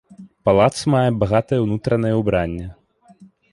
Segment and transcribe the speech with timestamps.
[0.47, 2.67] Палац мае багатае ўнутранае ўбранне.